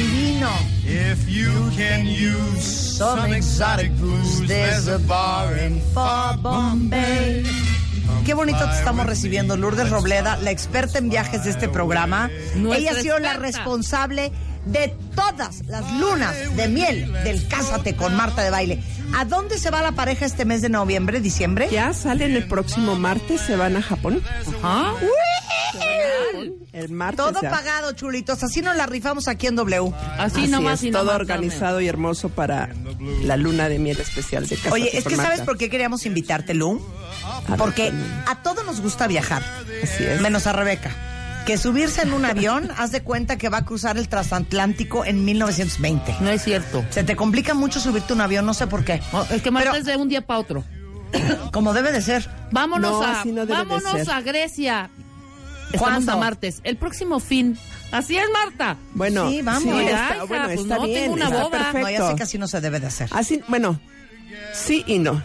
[0.00, 0.50] divino.
[0.84, 7.44] If you can use Some exotic booze, there's a bar in far Bombay.
[8.24, 12.30] Qué bonito te estamos recibiendo, Lourdes Robleda, la experta en viajes de este programa.
[12.56, 14.32] Nuestra Ella ha sido la responsable
[14.66, 18.82] de todas las lunas de miel del Cásate con Marta de Baile.
[19.16, 21.68] ¿A dónde se va la pareja este mes de noviembre, diciembre?
[21.70, 24.22] Ya salen el próximo martes, se van a Japón.
[24.62, 24.92] Ajá.
[26.72, 27.50] El martes Todo ya.
[27.50, 28.42] pagado, chulitos.
[28.42, 29.92] Así nos la rifamos aquí en W.
[30.18, 32.70] Así, Así nomás es, y todo nomás, organizado y hermoso para
[33.24, 34.72] la luna de miel especial de casa.
[34.72, 36.80] Oye, es que ¿sabes por qué queríamos invitarte, Lu?
[37.58, 37.92] Porque
[38.26, 39.42] a todos nos gusta viajar.
[39.82, 40.20] Así es.
[40.20, 40.90] Menos a Rebeca.
[41.46, 45.24] Que subirse en un avión, haz de cuenta que va a cruzar el transatlántico en
[45.24, 46.16] 1920.
[46.20, 46.84] No es cierto.
[46.90, 49.00] Se te complica mucho subirte un avión, no sé por qué.
[49.12, 50.64] No, es que es de un día para otro.
[51.52, 52.28] Como debe de ser.
[52.52, 54.10] Vámonos No, a vámonos ser.
[54.10, 54.90] a Grecia.
[55.72, 56.12] Estamos ¿Cuándo?
[56.12, 56.60] a martes.
[56.64, 57.56] El próximo fin.
[57.92, 58.76] Así es, Marta.
[58.94, 59.62] Bueno, Sí, vamos.
[59.62, 61.50] sí, está, hija, bueno, pues está no, bien, tengo una está boda.
[61.72, 61.80] perfecto.
[61.80, 63.08] No, ya sé que así no se debe de hacer.
[63.12, 63.80] Así, bueno,
[64.52, 65.22] sí y no.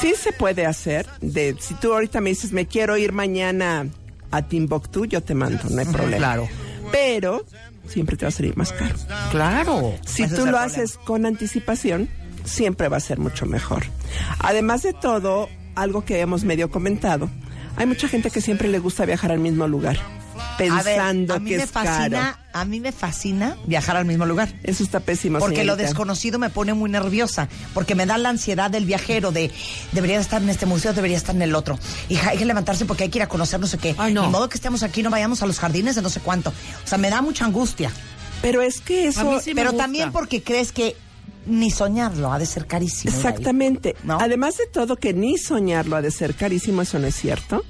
[0.00, 1.06] Sí se puede hacer.
[1.20, 3.86] De, si tú ahorita me dices, me quiero ir mañana
[4.30, 6.16] a Timbuktu, yo te mando, no hay problema.
[6.18, 6.48] Claro.
[6.92, 7.44] Pero
[7.88, 8.94] siempre te va a salir más caro.
[9.32, 9.94] Claro.
[10.06, 10.62] Si tú lo problema.
[10.62, 12.08] haces con anticipación,
[12.44, 13.84] siempre va a ser mucho mejor.
[14.38, 17.28] Además de todo, algo que hemos medio comentado,
[17.76, 19.98] hay mucha gente que siempre le gusta viajar al mismo lugar,
[20.36, 22.36] A pensando ver, a mí que me es fascina, caro.
[22.52, 24.48] a mí me fascina viajar al mismo lugar.
[24.62, 25.38] Eso está pésimo.
[25.38, 29.50] Porque lo desconocido me pone muy nerviosa, porque me da la ansiedad del viajero de
[29.92, 31.78] debería estar en este museo, debería estar en el otro.
[32.08, 33.94] Y hay que levantarse porque hay que ir a conocer no sé qué.
[33.98, 34.22] Ay, no.
[34.24, 36.50] Ni modo que estemos aquí, no vayamos a los jardines de no sé cuánto.
[36.50, 37.90] O sea, me da mucha angustia.
[38.42, 39.20] Pero es que eso...
[39.20, 39.84] A mí sí me Pero gusta.
[39.84, 40.94] también porque crees que
[41.46, 43.14] ni soñarlo ha de ser carísimo.
[43.14, 43.94] Exactamente.
[44.04, 44.18] ¿No?
[44.20, 47.64] Además de todo, que ni soñarlo ha de ser carísimo, eso no es cierto.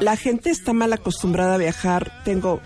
[0.00, 2.12] La gente está mal acostumbrada a viajar.
[2.24, 2.60] Tengo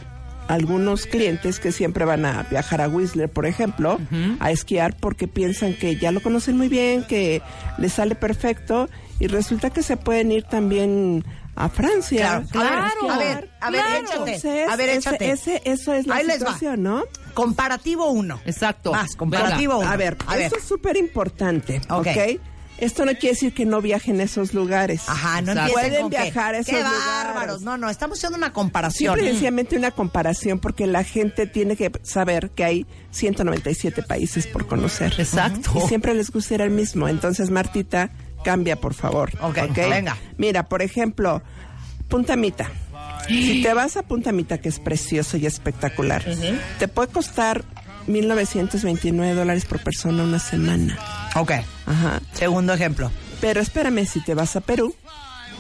[0.48, 3.98] algunos clientes que siempre van a viajar a Whistler, por ejemplo,
[4.40, 7.42] a esquiar porque piensan que ya lo conocen muy bien, que
[7.78, 11.24] les sale perfecto y resulta que se pueden ir también
[11.56, 12.44] a Francia.
[12.50, 13.10] Claro, Claro.
[13.10, 13.96] A ver, a ver, Claro.
[14.04, 14.12] échate.
[14.34, 15.30] Entonces, a ver, ese- échate.
[15.32, 17.02] ese- eso es la Ahí situación, ¿no?
[17.36, 18.40] Comparativo uno.
[18.46, 18.92] Exacto.
[18.92, 19.88] Más, comparativo uno.
[19.88, 20.46] A ver, a ver.
[20.46, 22.06] eso es súper importante, Ok.
[22.08, 22.40] ¿ok?
[22.78, 25.02] Esto no quiere decir que no viajen a esos lugares.
[25.06, 27.06] Ajá, no empiecen Pueden con que, viajar a esos ¡Qué lugares.
[27.06, 27.62] bárbaros!
[27.62, 29.14] No, no, estamos haciendo una comparación.
[29.14, 34.46] Simple y sencillamente una comparación porque la gente tiene que saber que hay 197 países
[34.46, 35.14] por conocer.
[35.18, 35.72] Exacto.
[35.74, 37.08] Y siempre les gusta ir al mismo.
[37.08, 38.10] Entonces, Martita,
[38.44, 39.30] cambia, por favor.
[39.40, 40.16] Ok, venga.
[40.36, 41.42] Mira, por ejemplo,
[42.08, 42.70] Punta Mita.
[43.28, 46.24] Si te vas a Punta Mita, que es precioso y espectacular,
[46.78, 47.64] te puede costar
[48.08, 50.98] 1.929 dólares por persona una semana.
[51.34, 51.52] Ok,
[51.86, 52.20] Ajá.
[52.32, 53.10] segundo ejemplo.
[53.40, 54.94] Pero espérame, si te vas a Perú,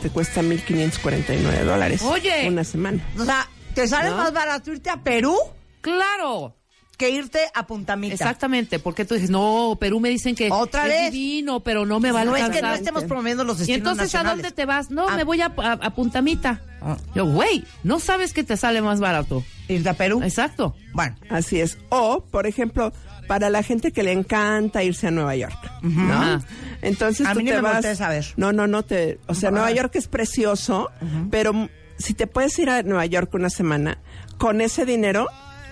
[0.02, 2.02] te cuesta 1.549 dólares.
[2.02, 2.48] Oye.
[2.48, 3.04] Una semana.
[3.18, 4.16] O sea, ¿te sale ¿No?
[4.16, 5.36] más barato irte a Perú
[5.80, 6.56] Claro.
[6.96, 8.14] que irte a Punta Mita?
[8.14, 11.12] Exactamente, porque tú dices, no, Perú me dicen que Otra es vez.
[11.12, 13.78] divino, pero no me va a No es que no estemos promoviendo los y destinos
[13.92, 14.90] entonces, ¿a dónde te vas?
[14.90, 15.16] No, Ah.
[15.16, 16.62] me voy a, a, a Puntamita.
[16.88, 16.96] Ah.
[17.14, 19.42] Yo, güey, no sabes que te sale más barato.
[19.68, 20.20] ¿Irte a Perú?
[20.22, 20.76] Exacto.
[20.92, 21.78] Bueno, Así es.
[21.88, 22.92] O, por ejemplo,
[23.26, 26.40] para la gente que le encanta irse a Nueva York, ¿no?
[26.82, 28.00] Entonces A tú mí te me vas.
[28.00, 28.24] a ver.
[28.36, 29.18] No, no, no te.
[29.26, 30.90] O sea, Nueva York es precioso,
[31.30, 33.98] pero si te puedes ir a Nueva York una semana,
[34.38, 35.26] con ese dinero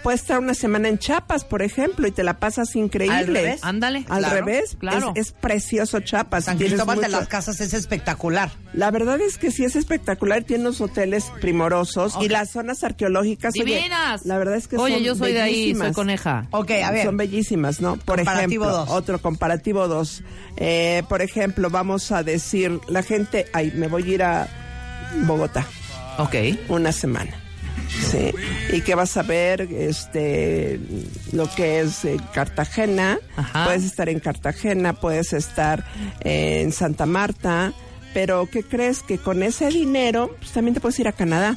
[0.04, 3.16] puedes estar una semana en Chiapas, por ejemplo, y te la pasas increíble.
[3.16, 3.60] ¿Al revés?
[3.64, 4.04] Ándale.
[4.08, 5.12] Al Claro, revés, claro.
[5.16, 6.44] Es, es precioso Chiapas.
[6.44, 8.52] San Cristóbal de las Casas es espectacular.
[8.74, 13.54] La verdad es que sí es espectacular, tiene unos hoteles primorosos y las zonas arqueológicas.
[13.54, 14.24] oye, Divinas.
[14.26, 15.94] la verdad es que Oye, son yo soy de ahí, soy bellísimas.
[15.96, 16.46] coneja.
[16.52, 17.06] Ok, a ver.
[17.06, 17.96] Son bellísimas, ¿no?
[17.96, 18.90] Por Comparativo ejemplo, dos.
[18.90, 20.22] otro comparativo dos.
[20.58, 24.48] Eh, por ejemplo, vamos a decir, la gente, ay, me voy a ir a
[25.26, 25.66] Bogotá
[26.18, 26.34] Ok.
[26.68, 27.32] una semana.
[28.10, 28.30] Sí.
[28.72, 30.78] Y que vas a ver, este,
[31.32, 33.18] lo que es eh, Cartagena.
[33.36, 33.64] Ajá.
[33.66, 35.84] Puedes estar en Cartagena, puedes estar
[36.20, 37.72] eh, en Santa Marta.
[38.12, 39.02] Pero, ¿qué crees?
[39.02, 41.56] Que con ese dinero, pues también te puedes ir a Canadá.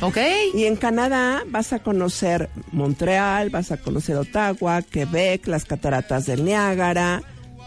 [0.00, 0.16] Ok.
[0.54, 6.44] Y en Canadá vas a conocer Montreal, vas a conocer Ottawa, Quebec, las cataratas del
[6.44, 7.22] Niágara,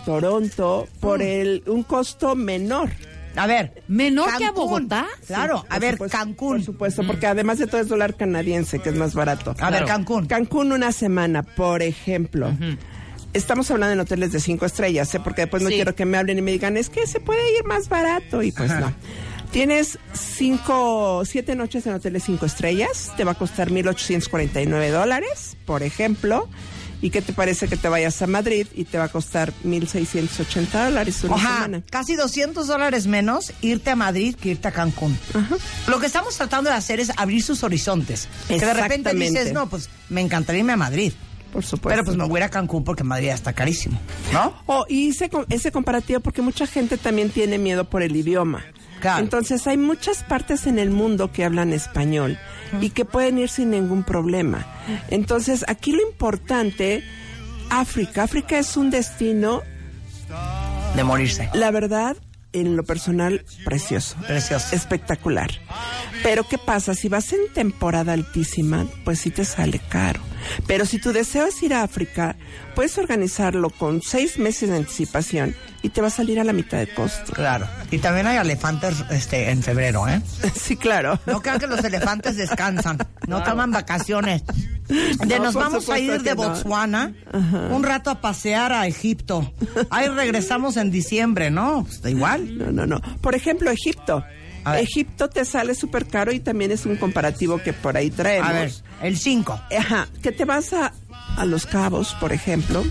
[0.06, 1.24] Toronto, por Mm.
[1.24, 2.90] el un costo menor.
[3.36, 3.84] A ver.
[3.88, 4.52] ¿Menor que a.
[4.52, 5.08] Bogotá?
[5.28, 6.58] Claro, a ver, supuesto, Cancún.
[6.58, 9.56] Por supuesto, porque además de todo es dólar canadiense, que es más barato.
[9.60, 9.86] A ver.
[9.86, 10.26] Cancún.
[10.28, 12.52] Cancún una semana, por ejemplo.
[13.34, 15.22] Estamos hablando en hoteles de cinco estrellas, ¿eh?
[15.24, 15.76] porque después no Sí.
[15.76, 18.44] quiero que me hablen y me digan, es que se puede ir más barato.
[18.44, 18.94] Y pues no.
[19.52, 25.84] Tienes cinco, siete noches en hoteles cinco estrellas, te va a costar 1.849 dólares, por
[25.84, 26.50] ejemplo.
[27.02, 30.86] ¿Y qué te parece que te vayas a Madrid y te va a costar 1.680
[30.86, 31.82] dólares una semana?
[31.90, 35.18] casi 200 dólares menos irte a Madrid que irte a Cancún.
[35.88, 38.28] Lo que estamos tratando de hacer es abrir sus horizontes.
[38.48, 41.14] Que de repente dices, no, pues me encantaría irme a Madrid.
[41.52, 41.90] por supuesto.
[41.90, 44.00] Pero pues me voy a ir a Cancún porque Madrid está carísimo,
[44.32, 44.54] ¿no?
[44.68, 48.64] Oh, y hice ese comparativo porque mucha gente también tiene miedo por el idioma.
[49.00, 49.24] Claro.
[49.24, 52.38] Entonces hay muchas partes en el mundo que hablan español
[52.80, 54.66] y que pueden ir sin ningún problema.
[55.10, 57.04] Entonces aquí lo importante,
[57.70, 59.62] África, África es un destino,
[60.96, 61.50] De morirse.
[61.54, 62.16] la verdad,
[62.54, 64.16] en lo personal, precioso.
[64.28, 64.76] Precioso.
[64.76, 65.50] Espectacular.
[66.24, 66.94] Pero ¿qué pasa?
[66.94, 70.22] Si vas en temporada altísima, pues sí te sale caro.
[70.68, 72.36] Pero si tu deseo es ir a África,
[72.76, 76.78] puedes organizarlo con seis meses de anticipación y te va a salir a la mitad
[76.78, 77.34] de costo.
[77.34, 77.68] Claro.
[77.90, 80.22] Y también hay elefantes este, en febrero, ¿eh?
[80.56, 81.20] Sí, claro.
[81.26, 82.98] No crean que los elefantes descansan,
[83.28, 84.44] no toman vacaciones.
[84.88, 86.44] De No, nos vamos a ir de no.
[86.44, 87.14] Botswana
[87.72, 89.54] un rato a pasear a Egipto.
[89.90, 91.84] Ahí regresamos en diciembre, ¿no?
[91.84, 92.58] Pues da igual.
[92.58, 93.02] No, no, no.
[93.22, 94.24] Por ejemplo, Egipto.
[94.80, 98.50] Egipto te sale súper caro y también es un comparativo que por ahí traemos.
[98.50, 98.72] A ver,
[99.02, 99.62] el 5.
[99.78, 100.94] Ajá, que te vas a,
[101.38, 102.84] a Los Cabos, por ejemplo,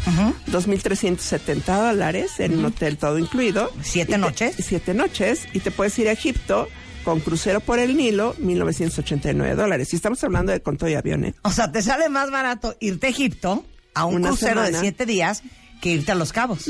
[0.50, 3.70] 2.370 dólares en un hotel todo incluido.
[3.82, 4.56] ¿Siete te- noches?
[4.58, 5.46] Siete noches.
[5.52, 6.68] Y te puedes ir a Egipto
[7.04, 9.92] con crucero por el Nilo, 1.989 dólares.
[9.92, 11.34] Y estamos hablando de con todo y avión, ¿eh?
[11.42, 13.64] O sea, te sale más barato irte a Egipto
[13.94, 15.42] a un Una crucero de siete días
[15.80, 16.66] que irte a Los Cabos.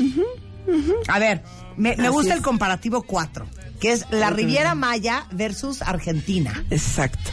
[1.07, 1.43] A ver,
[1.75, 2.37] me, me gusta es.
[2.37, 3.45] el comparativo 4,
[3.81, 6.63] que es la Riviera Maya versus Argentina.
[6.69, 7.31] Exacto.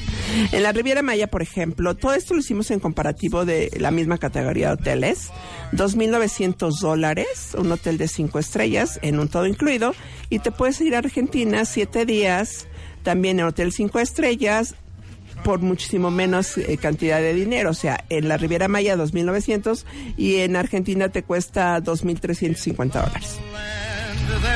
[0.51, 4.17] En la Riviera Maya, por ejemplo, todo esto lo hicimos en comparativo de la misma
[4.17, 5.29] categoría de hoteles.
[5.73, 9.95] 2.900 dólares, un hotel de cinco estrellas en un todo incluido.
[10.31, 12.67] Y te puedes ir a Argentina siete días,
[13.03, 14.75] también en hotel cinco estrellas,
[15.45, 17.71] por muchísimo menos eh, cantidad de dinero.
[17.71, 19.85] O sea, en la Riviera Maya 2.900
[20.17, 23.39] y en Argentina te cuesta 2.350 dólares.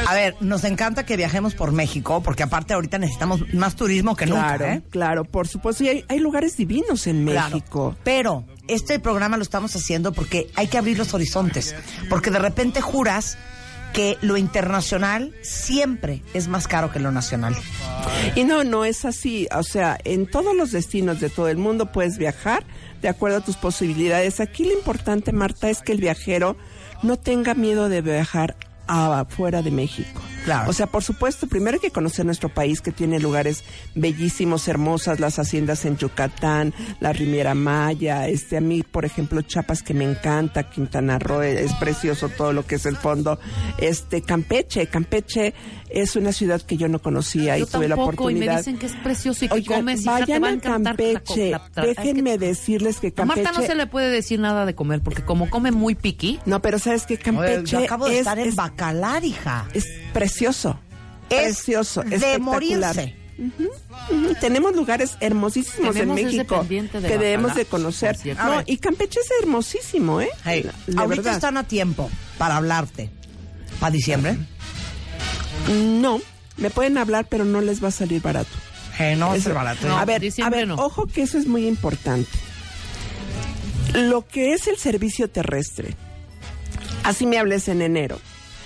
[0.07, 4.25] A ver, nos encanta que viajemos por México, porque aparte ahorita necesitamos más turismo que
[4.27, 4.83] Claro, nunca, ¿eh?
[4.91, 5.85] claro, por supuesto.
[5.85, 7.57] Y hay, hay lugares divinos en Claro.
[7.57, 7.97] México.
[8.05, 11.75] Pero este programa lo estamos haciendo porque hay que abrir los horizontes.
[12.09, 13.39] Porque de repente juras
[13.93, 17.55] que lo internacional siempre es más caro que lo nacional.
[18.35, 19.47] Y no, no es así.
[19.55, 22.65] O sea, en todos los destinos de todo el mundo puedes viajar
[23.03, 24.41] de acuerdo a tus posibilidades.
[24.41, 26.57] Aquí lo importante, Marta, es que el viajero
[27.03, 28.57] no tenga miedo de viajar
[28.87, 30.21] afuera de México.
[30.45, 30.71] Claro.
[30.71, 35.21] O sea, por supuesto, primero hay que conocer nuestro país que tiene lugares bellísimos, hermosas,
[35.21, 40.05] las haciendas en Yucatán, la Riviera Maya, este a mí, por ejemplo, Chiapas que me
[40.05, 43.39] encanta, Quintana Roo, es precioso todo lo que es el fondo.
[43.79, 45.55] Este Campeche, Campeche
[45.89, 48.53] es una ciudad que yo no conocía Yo y tuve la tampoco, y oportunidad.
[48.53, 50.61] me dicen que es precioso y que Oigan, comes, te vayan va a a la
[50.61, 51.51] Campeche.
[51.51, 53.43] la- la- es que- Déjenme decirles que A Campeche.
[53.43, 56.61] Marta no se le puede decir nada de comer, porque como come muy piqui, No,
[56.63, 59.69] pero sabes que Oye, Campeche yo acabo de es, estar en es- Bacalar, hija.
[59.75, 60.79] es precioso.
[61.31, 62.95] Es precioso, de espectacular.
[62.95, 63.17] morirse.
[63.39, 68.17] Ujú, Tenemos lugares hermosísimos Tenemos en México de que debemos de conocer.
[68.37, 70.29] No, y Campeche es hermosísimo, ¿eh?
[70.45, 71.35] Hey, La- la ahorita verdad.
[71.35, 73.11] están a tiempo para hablarte.
[73.81, 74.37] ¿Para diciembre?
[75.71, 76.21] No,
[76.59, 78.51] me pueden hablar, pero no les va a salir barato.
[78.99, 79.89] Eh, no va a ser barato.
[79.89, 79.97] No.
[79.97, 80.75] a ver, a ver, no.
[80.75, 82.29] ojo que eso es muy importante.
[83.95, 85.97] Lo que es el servicio terrestre,
[87.03, 88.19] así me hables en enero,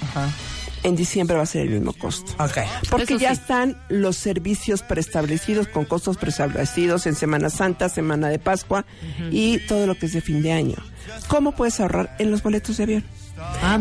[0.03, 0.29] Ajá.
[0.83, 2.33] En diciembre va a ser el mismo costo.
[2.91, 3.41] Porque Eso ya sí.
[3.41, 8.85] están los servicios preestablecidos con costos preestablecidos en Semana Santa, Semana de Pascua
[9.31, 10.77] y todo lo que es de fin de año.
[11.29, 13.05] ¿Cómo puedes ahorrar en los boletos de avión?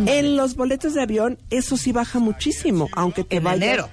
[0.08, 3.90] En los boletos de avión eso sí baja muchísimo, aunque te En enero.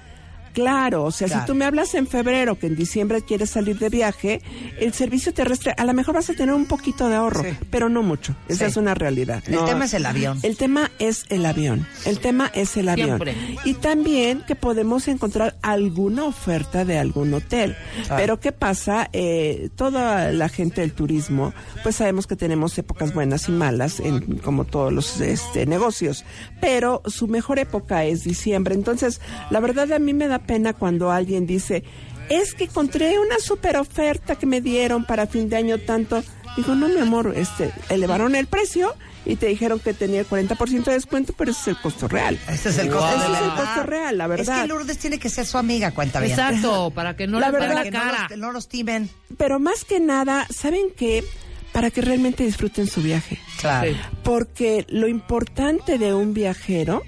[0.53, 1.41] Claro, o sea, Claro.
[1.41, 4.41] si tú me hablas en febrero que en diciembre quieres salir de viaje,
[4.79, 7.49] el servicio terrestre a lo mejor vas a tener un poquito de ahorro, Sí.
[7.69, 8.35] pero no mucho.
[8.47, 8.71] Esa Sí.
[8.71, 9.43] es una realidad.
[9.47, 10.39] El No- tema es el avión.
[10.43, 11.87] el tema es el avión.
[12.05, 13.07] El tema es el avión.
[13.07, 13.35] Siempre.
[13.65, 17.75] Y también que podemos encontrar alguna oferta de algún hotel.
[18.05, 18.15] Claro.
[18.17, 19.09] Pero ¿qué pasa?
[19.13, 24.37] Eh, toda la gente del turismo, pues sabemos que tenemos épocas buenas y malas, en,
[24.37, 26.25] como todos los este, negocios.
[26.61, 28.75] Pero su mejor época es diciembre.
[28.75, 31.83] Entonces, la verdad a mí me da pena cuando alguien dice,
[32.29, 36.23] es que encontré una super oferta que me dieron para fin de año tanto.
[36.55, 38.93] Digo, no, mi amor, este, elevaron el precio
[39.25, 42.37] y te dijeron que tenía el 40% de descuento, pero ese es el costo real.
[42.47, 44.61] Este es el costo Ese de es el costo real, la Es verdad.
[44.61, 46.31] que Lourdes tiene que ser su amiga, cuenta bien.
[46.31, 48.27] Exacto, para que no La le vean verdad la Que no cara.
[48.29, 49.09] los, no los timen.
[49.37, 51.23] Pero más que nada, ¿saben qué?
[51.71, 53.39] Para que realmente disfruten su viaje.
[53.59, 53.91] Claro.
[53.91, 53.97] Sí.
[54.23, 57.01] Porque lo importante de un viajero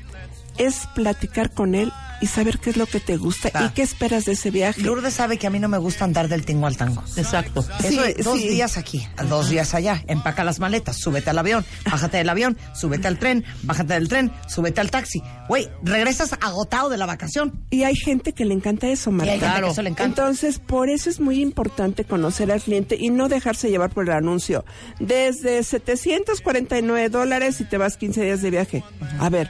[0.58, 3.66] es platicar con él y saber qué es lo que te gusta Ah.
[3.70, 4.82] y qué esperas de ese viaje.
[4.82, 7.04] Lourdes sabe que a mí no me gusta andar del tingo al tango.
[7.18, 7.66] Exacto.
[7.80, 8.48] Eso Sí, es dos sí.
[8.50, 10.04] días aquí, dos días allá.
[10.08, 14.32] Empaca las maletas, súbete al avión, bájate del avión, súbete al tren, bájate del tren,
[14.48, 15.22] súbete al taxi.
[15.48, 17.66] Güey, regresas agotado de la vacación.
[17.70, 19.32] Y hay gente que le encanta eso, Y Marta.
[19.34, 19.68] hay gente Claro.
[19.68, 20.22] que eso le encanta.
[20.22, 24.12] Entonces, por eso es muy importante conocer al cliente y no dejarse llevar por el
[24.12, 24.66] anuncio.
[25.00, 28.84] Desde 749 dólares y te vas 15 días de viaje.
[29.20, 29.50] A ver,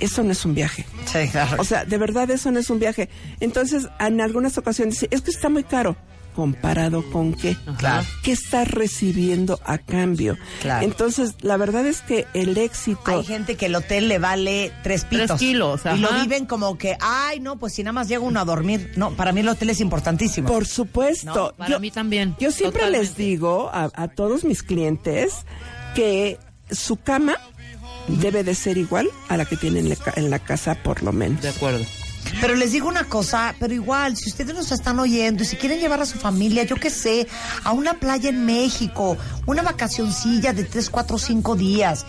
[0.00, 0.86] eso no es un viaje.
[1.06, 1.56] sí, claro.
[1.58, 3.08] O sea, de verdad eso no es un viaje.
[3.40, 5.96] Entonces, en algunas ocasiones dice, es que está muy caro.
[6.34, 7.56] ¿Comparado con qué?
[7.78, 8.06] Claro.
[8.22, 10.38] ¿Qué estás recibiendo a cambio?
[10.60, 10.84] Claro.
[10.84, 13.00] Entonces, la verdad es que el éxito...
[13.06, 15.26] Hay gente que el hotel le vale tres pitos.
[15.26, 18.38] Tres kilos, Y lo viven como que, ay, no, pues si nada más llega uno
[18.38, 18.92] a dormir.
[18.94, 20.46] No, para mí el hotel es importantísimo.
[20.46, 21.34] Por supuesto.
[21.34, 25.44] No, para mí también, Yo siempre les digo a, a todos mis clientes
[25.96, 26.38] que
[26.70, 27.36] su cama
[28.08, 31.02] debe de ser igual a la que tienen en la ca- en la casa por
[31.02, 31.42] lo menos.
[31.42, 31.84] De acuerdo.
[32.40, 35.80] Pero les digo una cosa, pero igual, si ustedes nos están oyendo y si quieren
[35.80, 37.26] llevar a su familia, yo qué sé,
[37.64, 42.04] a una playa en México, una vacacioncilla de tres, cuatro, cinco días,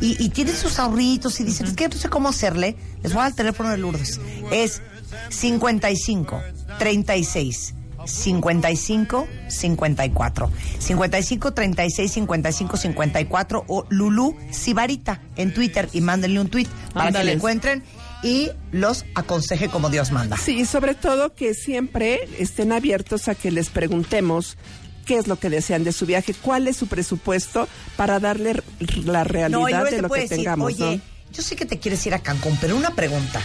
[0.00, 3.20] y, y tienen sus ahorritos y dicen, es que no sé cómo hacerle, les voy
[3.20, 4.20] a dar el teléfono de Lourdes.
[4.50, 4.82] Es
[5.30, 6.42] 55
[6.78, 7.74] 36
[8.06, 16.66] 55 54 55 36 55 54 o Lulu Sibarita en Twitter y mándenle un tweet
[16.92, 17.82] para que le encuentren
[18.22, 20.36] y los aconseje como Dios manda.
[20.36, 24.56] Sí, y sobre todo que siempre estén abiertos a que les preguntemos
[25.04, 28.62] qué es lo que desean de su viaje, cuál es su presupuesto para darle
[29.04, 30.66] la realidad No, de lo que decir, tengamos.
[30.68, 31.02] oye, ¿no?
[31.32, 33.40] yo sé que te quieres ir a Cancún, pero una pregunta.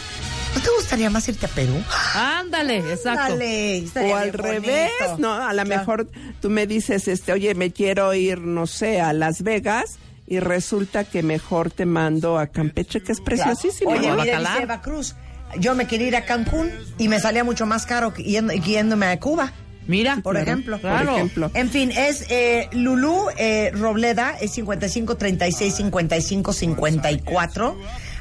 [0.57, 1.75] ¿No te gustaría más irte a Perú?
[2.15, 3.33] Ándale, exacto.
[3.33, 5.17] Dale, estaría O al revés, bonito.
[5.19, 5.33] ¿no?
[5.33, 5.79] A lo Claro.
[5.81, 6.07] mejor
[6.41, 11.03] tú me dices, este, oye, me quiero ir, no sé, a Las Vegas y resulta
[11.03, 13.91] que mejor te mando a Campeche, que es preciosísimo.
[13.91, 14.15] Oye, ¿no?
[14.15, 15.15] mira, dice Eva Cruz,
[15.59, 19.19] yo me quería ir a Cancún y me salía mucho más caro que yéndome a
[19.19, 19.53] Cuba.
[19.85, 20.77] Mira, Por Claro, ejemplo.
[20.81, 21.15] por Claro.
[21.15, 21.51] ejemplo.
[21.53, 27.77] En fin, es eh, Lulú eh, Robleda, es 55 36 55 54.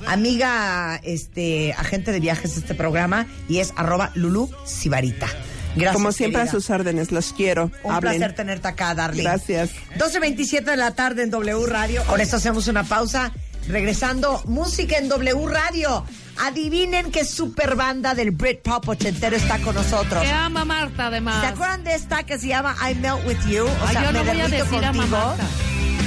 [0.07, 5.27] Amiga, este, agente de viajes de este programa y es arroba Lulú Sibarita.
[5.75, 5.93] Gracias.
[5.95, 6.51] Como siempre querida.
[6.51, 7.71] a sus órdenes, los quiero.
[7.83, 8.19] Un Hablen.
[8.19, 9.25] placer tenerte acá, Darling.
[9.25, 9.71] Gracias.
[9.99, 12.03] 12.27 de la tarde en W Radio.
[12.05, 13.33] Con esto hacemos una pausa.
[13.69, 16.05] Regresando, música en W Radio.
[16.41, 20.23] Adivinen qué super banda del Britpop ochentero está con nosotros.
[20.23, 21.41] Que ama Marta, además.
[21.43, 23.65] ¿Se acuerdan de esta que se llama I Melt With You?
[23.65, 24.93] O Ay, sea, yo me no voy a decir contigo.
[25.09, 25.45] Marta.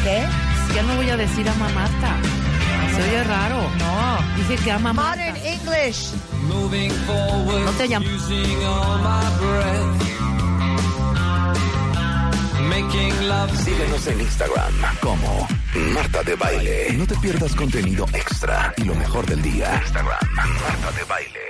[0.04, 0.24] ¿Qué?
[0.76, 2.16] Ya no voy a decir ama Marta.
[3.00, 3.62] Se oye raro.
[3.78, 4.18] No.
[4.36, 5.22] Dije que ama Marta.
[5.26, 6.12] Modern English.
[6.48, 10.04] Moving forward, No te llam- using all my breath.
[12.70, 15.48] Making love Síguenos en Instagram como
[15.94, 16.94] Marta de Baile.
[16.98, 19.80] No te pierdas contenido extra y lo mejor del día.
[19.84, 21.49] Instagram, Marta de Baile.